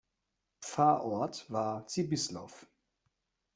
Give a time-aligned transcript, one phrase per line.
[0.63, 2.65] Pfarrort war Zbyslav.